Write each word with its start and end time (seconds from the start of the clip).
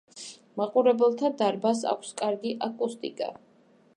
მაყურებელთა 0.59 1.29
დარბაზს 1.41 1.85
აქვს 1.93 2.17
კარგი 2.23 2.57
აკუსტიკა. 2.71 3.31